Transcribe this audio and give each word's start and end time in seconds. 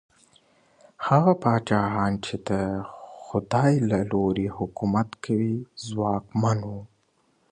هغه 1.07 1.31
پاچاهان 1.41 2.13
چي 2.25 2.35
د 2.49 2.49
خدای 3.23 3.73
له 3.89 3.99
لورې 4.11 4.47
حکومت 4.57 5.09
کوي، 5.23 5.55
ځواکمن 5.87 6.59
وو. 6.69 6.81